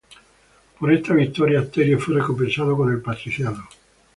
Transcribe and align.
Por 0.79 0.91
esta 0.91 1.13
victoria, 1.13 1.59
Asterio 1.59 1.99
fue 1.99 2.15
recompensado 2.15 2.75
con 2.75 2.91
el 2.91 3.03
patriciado. 3.03 3.59